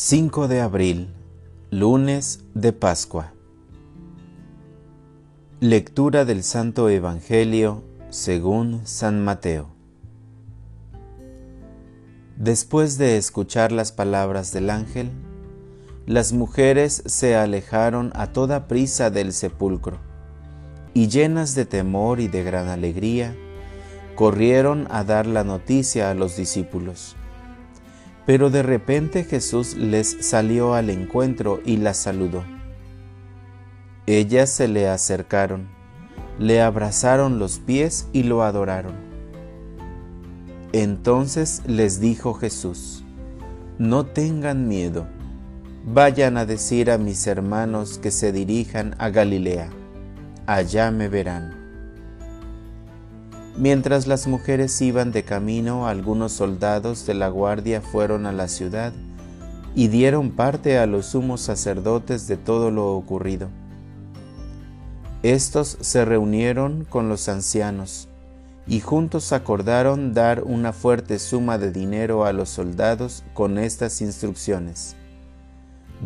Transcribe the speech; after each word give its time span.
5 0.00 0.46
de 0.46 0.60
abril, 0.60 1.12
lunes 1.72 2.44
de 2.54 2.72
Pascua. 2.72 3.32
Lectura 5.58 6.24
del 6.24 6.44
Santo 6.44 6.88
Evangelio 6.88 7.82
según 8.08 8.86
San 8.86 9.24
Mateo. 9.24 9.70
Después 12.36 12.96
de 12.96 13.16
escuchar 13.16 13.72
las 13.72 13.90
palabras 13.90 14.52
del 14.52 14.70
ángel, 14.70 15.10
las 16.06 16.32
mujeres 16.32 17.02
se 17.06 17.34
alejaron 17.34 18.12
a 18.14 18.32
toda 18.32 18.68
prisa 18.68 19.10
del 19.10 19.32
sepulcro 19.32 19.98
y 20.94 21.08
llenas 21.08 21.56
de 21.56 21.64
temor 21.64 22.20
y 22.20 22.28
de 22.28 22.44
gran 22.44 22.68
alegría, 22.68 23.36
corrieron 24.14 24.86
a 24.92 25.02
dar 25.02 25.26
la 25.26 25.42
noticia 25.42 26.08
a 26.08 26.14
los 26.14 26.36
discípulos. 26.36 27.16
Pero 28.28 28.50
de 28.50 28.62
repente 28.62 29.24
Jesús 29.24 29.74
les 29.74 30.18
salió 30.20 30.74
al 30.74 30.90
encuentro 30.90 31.62
y 31.64 31.78
las 31.78 31.96
saludó. 31.96 32.44
Ellas 34.06 34.50
se 34.50 34.68
le 34.68 34.86
acercaron, 34.86 35.66
le 36.38 36.60
abrazaron 36.60 37.38
los 37.38 37.58
pies 37.58 38.06
y 38.12 38.24
lo 38.24 38.42
adoraron. 38.42 38.96
Entonces 40.74 41.62
les 41.66 42.00
dijo 42.00 42.34
Jesús, 42.34 43.02
no 43.78 44.04
tengan 44.04 44.68
miedo, 44.68 45.06
vayan 45.86 46.36
a 46.36 46.44
decir 46.44 46.90
a 46.90 46.98
mis 46.98 47.26
hermanos 47.26 47.96
que 47.96 48.10
se 48.10 48.30
dirijan 48.30 48.94
a 48.98 49.08
Galilea, 49.08 49.70
allá 50.46 50.90
me 50.90 51.08
verán. 51.08 51.57
Mientras 53.58 54.06
las 54.06 54.28
mujeres 54.28 54.80
iban 54.80 55.10
de 55.10 55.24
camino, 55.24 55.88
algunos 55.88 56.30
soldados 56.30 57.06
de 57.06 57.14
la 57.14 57.28
guardia 57.28 57.80
fueron 57.80 58.24
a 58.26 58.32
la 58.32 58.46
ciudad 58.46 58.92
y 59.74 59.88
dieron 59.88 60.30
parte 60.30 60.78
a 60.78 60.86
los 60.86 61.06
sumos 61.06 61.40
sacerdotes 61.40 62.28
de 62.28 62.36
todo 62.36 62.70
lo 62.70 62.94
ocurrido. 62.94 63.48
Estos 65.24 65.76
se 65.80 66.04
reunieron 66.04 66.84
con 66.84 67.08
los 67.08 67.28
ancianos 67.28 68.08
y 68.68 68.78
juntos 68.78 69.32
acordaron 69.32 70.14
dar 70.14 70.44
una 70.44 70.72
fuerte 70.72 71.18
suma 71.18 71.58
de 71.58 71.72
dinero 71.72 72.24
a 72.24 72.32
los 72.32 72.50
soldados 72.50 73.24
con 73.34 73.58
estas 73.58 74.00
instrucciones. 74.00 74.94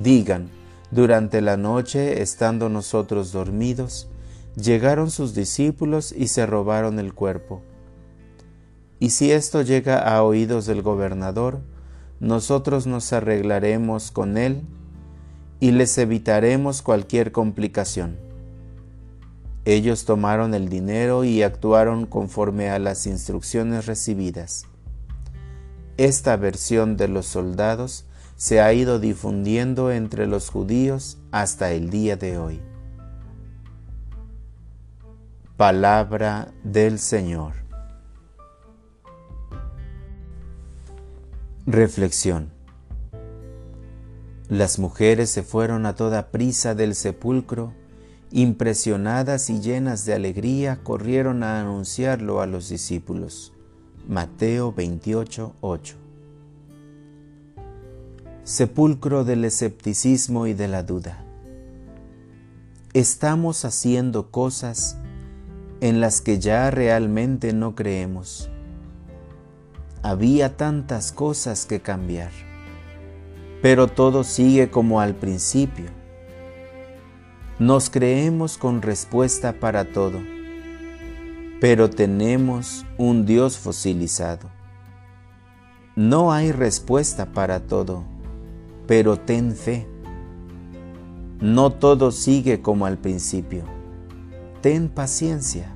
Digan, 0.02 0.48
durante 0.90 1.42
la 1.42 1.58
noche, 1.58 2.22
estando 2.22 2.70
nosotros 2.70 3.30
dormidos, 3.30 4.08
llegaron 4.56 5.10
sus 5.10 5.34
discípulos 5.34 6.12
y 6.12 6.28
se 6.28 6.46
robaron 6.46 6.98
el 6.98 7.14
cuerpo. 7.14 7.62
Y 8.98 9.10
si 9.10 9.32
esto 9.32 9.62
llega 9.62 9.98
a 9.98 10.22
oídos 10.22 10.66
del 10.66 10.82
gobernador, 10.82 11.60
nosotros 12.20 12.86
nos 12.86 13.12
arreglaremos 13.12 14.12
con 14.12 14.38
él 14.38 14.62
y 15.58 15.72
les 15.72 15.96
evitaremos 15.98 16.82
cualquier 16.82 17.32
complicación. 17.32 18.16
Ellos 19.64 20.04
tomaron 20.04 20.54
el 20.54 20.68
dinero 20.68 21.24
y 21.24 21.42
actuaron 21.42 22.06
conforme 22.06 22.70
a 22.70 22.78
las 22.78 23.06
instrucciones 23.06 23.86
recibidas. 23.86 24.66
Esta 25.96 26.36
versión 26.36 26.96
de 26.96 27.08
los 27.08 27.26
soldados 27.26 28.06
se 28.36 28.60
ha 28.60 28.72
ido 28.72 28.98
difundiendo 28.98 29.92
entre 29.92 30.26
los 30.26 30.48
judíos 30.48 31.18
hasta 31.30 31.70
el 31.72 31.90
día 31.90 32.16
de 32.16 32.38
hoy. 32.38 32.60
Palabra 35.62 36.52
del 36.64 36.98
Señor. 36.98 37.52
Reflexión. 41.66 42.50
Las 44.48 44.80
mujeres 44.80 45.30
se 45.30 45.44
fueron 45.44 45.86
a 45.86 45.94
toda 45.94 46.32
prisa 46.32 46.74
del 46.74 46.96
sepulcro, 46.96 47.74
impresionadas 48.32 49.50
y 49.50 49.60
llenas 49.60 50.04
de 50.04 50.14
alegría, 50.14 50.80
corrieron 50.82 51.44
a 51.44 51.60
anunciarlo 51.60 52.40
a 52.40 52.46
los 52.46 52.68
discípulos. 52.68 53.52
Mateo 54.08 54.72
28, 54.72 55.54
8. 55.60 55.94
Sepulcro 58.42 59.22
del 59.22 59.44
escepticismo 59.44 60.48
y 60.48 60.54
de 60.54 60.66
la 60.66 60.82
duda. 60.82 61.24
Estamos 62.94 63.64
haciendo 63.64 64.32
cosas 64.32 64.98
en 65.82 66.00
las 66.00 66.20
que 66.20 66.38
ya 66.38 66.70
realmente 66.70 67.52
no 67.52 67.74
creemos. 67.74 68.48
Había 70.00 70.56
tantas 70.56 71.10
cosas 71.10 71.66
que 71.66 71.80
cambiar, 71.80 72.30
pero 73.62 73.88
todo 73.88 74.22
sigue 74.22 74.70
como 74.70 75.00
al 75.00 75.16
principio. 75.16 75.86
Nos 77.58 77.90
creemos 77.90 78.58
con 78.58 78.80
respuesta 78.80 79.54
para 79.58 79.84
todo, 79.84 80.20
pero 81.60 81.90
tenemos 81.90 82.86
un 82.96 83.26
Dios 83.26 83.58
fosilizado. 83.58 84.50
No 85.96 86.32
hay 86.32 86.52
respuesta 86.52 87.32
para 87.32 87.58
todo, 87.58 88.04
pero 88.86 89.16
ten 89.16 89.56
fe. 89.56 89.88
No 91.40 91.70
todo 91.70 92.12
sigue 92.12 92.62
como 92.62 92.86
al 92.86 92.98
principio 92.98 93.64
ten 94.62 94.88
paciencia. 94.88 95.71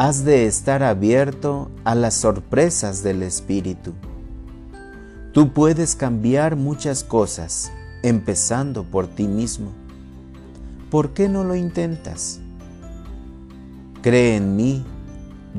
Has 0.00 0.24
de 0.24 0.46
estar 0.46 0.84
abierto 0.84 1.72
a 1.82 1.96
las 1.96 2.14
sorpresas 2.14 3.02
del 3.02 3.24
Espíritu. 3.24 3.94
Tú 5.32 5.52
puedes 5.52 5.96
cambiar 5.96 6.54
muchas 6.54 7.02
cosas, 7.02 7.72
empezando 8.04 8.84
por 8.84 9.08
ti 9.08 9.26
mismo. 9.26 9.72
¿Por 10.88 11.14
qué 11.14 11.28
no 11.28 11.42
lo 11.42 11.56
intentas? 11.56 12.38
Cree 14.00 14.36
en 14.36 14.54
mí, 14.54 14.84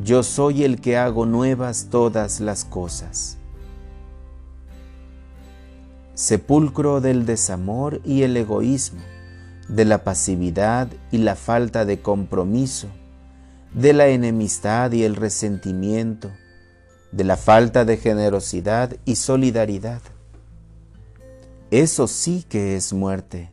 yo 0.05 0.23
soy 0.23 0.63
el 0.63 0.79
que 0.79 0.95
hago 0.95 1.25
nuevas 1.25 1.87
todas 1.91 2.39
las 2.39 2.63
cosas. 2.63 3.37
Sepulcro 6.13 7.01
del 7.01 7.25
desamor 7.25 7.99
y 8.05 8.21
el 8.21 8.37
egoísmo 8.37 9.01
de 9.67 9.83
la 9.83 10.05
pasividad 10.05 10.87
y 11.11 11.17
la 11.17 11.35
falta 11.35 11.83
de 11.83 12.01
compromiso, 12.01 12.87
de 13.73 13.93
la 13.93 14.07
enemistad 14.07 14.91
y 14.91 15.03
el 15.03 15.15
resentimiento, 15.15 16.31
de 17.11 17.23
la 17.23 17.37
falta 17.37 17.85
de 17.85 17.97
generosidad 17.97 18.95
y 19.05 19.15
solidaridad. 19.15 20.01
Eso 21.71 22.07
sí 22.07 22.45
que 22.47 22.75
es 22.75 22.93
muerte, 22.93 23.51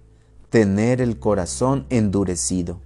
tener 0.51 1.01
el 1.01 1.19
corazón 1.19 1.87
endurecido. 1.91 2.81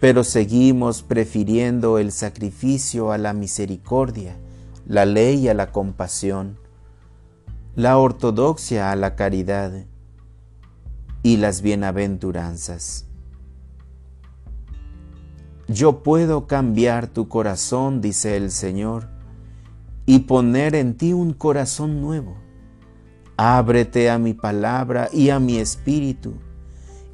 Pero 0.00 0.24
seguimos 0.24 1.02
prefiriendo 1.02 1.98
el 1.98 2.12
sacrificio 2.12 3.12
a 3.12 3.18
la 3.18 3.32
misericordia, 3.32 4.36
la 4.86 5.04
ley 5.04 5.48
a 5.48 5.54
la 5.54 5.72
compasión, 5.72 6.58
la 7.74 7.98
ortodoxia 7.98 8.90
a 8.90 8.96
la 8.96 9.14
caridad, 9.14 9.84
y 11.22 11.36
las 11.36 11.60
bienaventuranzas. 11.60 13.06
Yo 15.72 16.02
puedo 16.02 16.48
cambiar 16.48 17.06
tu 17.06 17.28
corazón, 17.28 18.00
dice 18.00 18.36
el 18.36 18.50
Señor, 18.50 19.08
y 20.04 20.18
poner 20.20 20.74
en 20.74 20.96
ti 20.96 21.12
un 21.12 21.32
corazón 21.32 22.00
nuevo. 22.00 22.34
Ábrete 23.36 24.10
a 24.10 24.18
mi 24.18 24.34
palabra 24.34 25.08
y 25.12 25.30
a 25.30 25.38
mi 25.38 25.58
espíritu, 25.58 26.34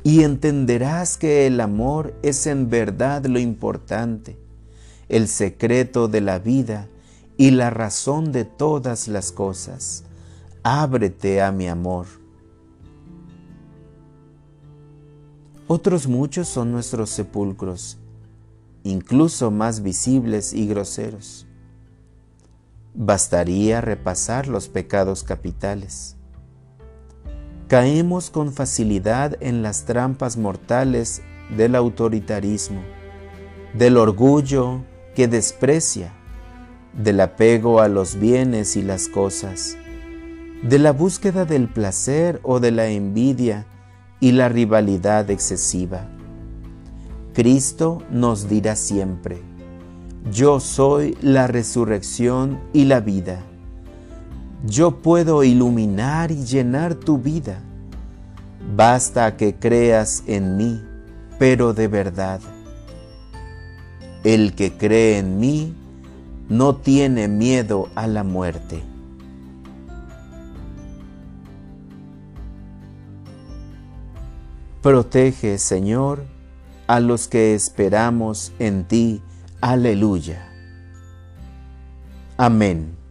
y 0.02 0.22
entenderás 0.22 1.18
que 1.18 1.46
el 1.46 1.60
amor 1.60 2.14
es 2.22 2.46
en 2.46 2.70
verdad 2.70 3.26
lo 3.26 3.38
importante, 3.38 4.38
el 5.10 5.28
secreto 5.28 6.08
de 6.08 6.22
la 6.22 6.38
vida 6.38 6.88
y 7.36 7.50
la 7.50 7.68
razón 7.68 8.32
de 8.32 8.46
todas 8.46 9.06
las 9.06 9.32
cosas. 9.32 10.04
Ábrete 10.62 11.42
a 11.42 11.52
mi 11.52 11.68
amor. 11.68 12.06
Otros 15.68 16.06
muchos 16.06 16.48
son 16.48 16.72
nuestros 16.72 17.10
sepulcros, 17.10 17.98
incluso 18.90 19.50
más 19.50 19.82
visibles 19.82 20.52
y 20.52 20.66
groseros. 20.66 21.46
Bastaría 22.94 23.80
repasar 23.80 24.48
los 24.48 24.68
pecados 24.68 25.22
capitales. 25.22 26.16
Caemos 27.68 28.30
con 28.30 28.52
facilidad 28.52 29.36
en 29.40 29.62
las 29.62 29.84
trampas 29.84 30.36
mortales 30.36 31.22
del 31.56 31.74
autoritarismo, 31.74 32.80
del 33.74 33.96
orgullo 33.96 34.84
que 35.14 35.28
desprecia, 35.28 36.12
del 36.92 37.20
apego 37.20 37.80
a 37.80 37.88
los 37.88 38.18
bienes 38.18 38.76
y 38.76 38.82
las 38.82 39.08
cosas, 39.08 39.76
de 40.62 40.78
la 40.78 40.92
búsqueda 40.92 41.44
del 41.44 41.68
placer 41.68 42.40
o 42.42 42.60
de 42.60 42.70
la 42.70 42.86
envidia 42.86 43.66
y 44.20 44.32
la 44.32 44.48
rivalidad 44.48 45.28
excesiva. 45.30 46.08
Cristo 47.36 48.02
nos 48.10 48.48
dirá 48.48 48.76
siempre, 48.76 49.42
yo 50.32 50.58
soy 50.58 51.18
la 51.20 51.46
resurrección 51.46 52.58
y 52.72 52.86
la 52.86 53.00
vida. 53.00 53.42
Yo 54.64 55.02
puedo 55.02 55.44
iluminar 55.44 56.30
y 56.30 56.46
llenar 56.46 56.94
tu 56.94 57.18
vida. 57.18 57.60
Basta 58.74 59.36
que 59.36 59.54
creas 59.54 60.22
en 60.26 60.56
mí, 60.56 60.80
pero 61.38 61.74
de 61.74 61.88
verdad. 61.88 62.40
El 64.24 64.54
que 64.54 64.72
cree 64.72 65.18
en 65.18 65.38
mí 65.38 65.74
no 66.48 66.76
tiene 66.76 67.28
miedo 67.28 67.90
a 67.96 68.06
la 68.06 68.24
muerte. 68.24 68.82
Protege, 74.80 75.58
Señor, 75.58 76.34
a 76.86 77.00
los 77.00 77.28
que 77.28 77.54
esperamos 77.54 78.52
en 78.58 78.84
ti. 78.84 79.22
Aleluya. 79.60 80.48
Amén. 82.36 83.05